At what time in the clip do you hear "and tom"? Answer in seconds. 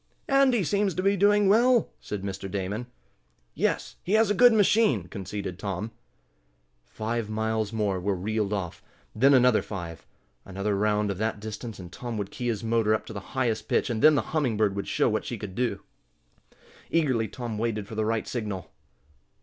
11.77-12.17